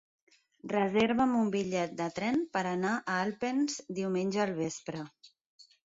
Reserva'm 0.71 1.35
un 1.41 1.51
bitllet 1.57 1.93
de 2.01 2.09
tren 2.17 2.41
per 2.57 2.65
anar 2.73 2.97
a 2.97 3.21
Alpens 3.27 3.79
diumenge 4.01 4.45
al 4.49 4.59
vespre. 4.65 5.11